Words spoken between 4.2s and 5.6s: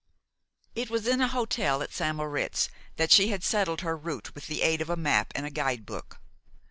with the aid of a map and a